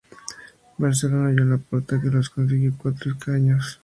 Barcelona, 0.79 1.29
Joan 1.31 1.51
Laporta, 1.51 2.01
que 2.01 2.09
consiguió 2.33 2.73
cuatro 2.75 3.11
escaños. 3.11 3.79